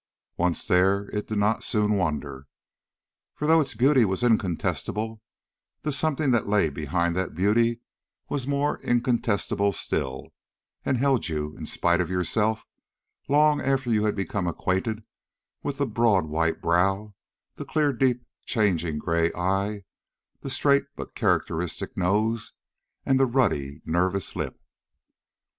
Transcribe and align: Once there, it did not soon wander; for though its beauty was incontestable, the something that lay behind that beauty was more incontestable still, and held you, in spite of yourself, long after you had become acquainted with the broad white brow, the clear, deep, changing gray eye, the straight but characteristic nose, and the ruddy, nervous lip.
Once 0.35 0.65
there, 0.65 1.09
it 1.09 1.27
did 1.27 1.37
not 1.37 1.63
soon 1.63 1.93
wander; 1.93 2.47
for 3.35 3.45
though 3.45 3.61
its 3.61 3.75
beauty 3.75 4.03
was 4.03 4.23
incontestable, 4.23 5.21
the 5.83 5.91
something 5.91 6.31
that 6.31 6.49
lay 6.49 6.71
behind 6.71 7.15
that 7.15 7.35
beauty 7.35 7.81
was 8.27 8.47
more 8.47 8.79
incontestable 8.81 9.71
still, 9.71 10.33
and 10.83 10.97
held 10.97 11.29
you, 11.29 11.55
in 11.55 11.67
spite 11.67 12.01
of 12.01 12.09
yourself, 12.09 12.65
long 13.29 13.61
after 13.61 13.91
you 13.91 14.03
had 14.05 14.15
become 14.15 14.47
acquainted 14.47 15.03
with 15.61 15.77
the 15.77 15.85
broad 15.85 16.25
white 16.25 16.63
brow, 16.63 17.13
the 17.53 17.63
clear, 17.63 17.93
deep, 17.93 18.25
changing 18.47 18.97
gray 18.97 19.31
eye, 19.35 19.83
the 20.39 20.49
straight 20.49 20.85
but 20.95 21.13
characteristic 21.13 21.95
nose, 21.95 22.53
and 23.05 23.19
the 23.19 23.27
ruddy, 23.27 23.83
nervous 23.85 24.35
lip. 24.35 24.59